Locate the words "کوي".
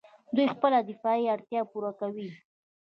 1.99-2.27